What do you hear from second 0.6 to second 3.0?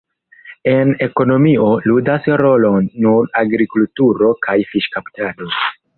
En ekonomio ludas rolon